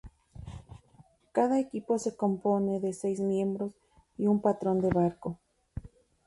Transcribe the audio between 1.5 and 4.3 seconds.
equipo se compone de seis miembros y